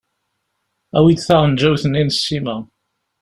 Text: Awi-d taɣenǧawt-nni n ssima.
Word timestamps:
Awi-d 0.97 1.19
taɣenǧawt-nni 1.27 2.03
n 2.03 2.09
ssima. 2.17 2.55